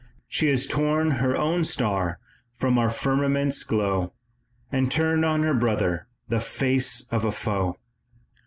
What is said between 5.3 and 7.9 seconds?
her brother the face of a foe.